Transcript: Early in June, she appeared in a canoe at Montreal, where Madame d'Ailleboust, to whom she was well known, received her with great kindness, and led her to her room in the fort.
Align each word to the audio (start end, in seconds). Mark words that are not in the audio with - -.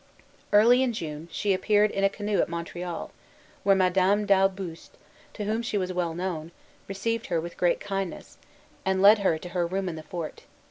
Early 0.51 0.81
in 0.81 0.93
June, 0.93 1.29
she 1.31 1.53
appeared 1.53 1.91
in 1.91 2.03
a 2.03 2.09
canoe 2.09 2.39
at 2.41 2.49
Montreal, 2.49 3.11
where 3.61 3.75
Madame 3.75 4.25
d'Ailleboust, 4.25 4.97
to 5.33 5.43
whom 5.43 5.61
she 5.61 5.77
was 5.77 5.93
well 5.93 6.15
known, 6.15 6.51
received 6.87 7.27
her 7.27 7.39
with 7.39 7.55
great 7.55 7.79
kindness, 7.79 8.39
and 8.83 8.99
led 9.03 9.19
her 9.19 9.37
to 9.37 9.49
her 9.49 9.67
room 9.67 9.87
in 9.87 9.97
the 9.97 10.01
fort. 10.01 10.45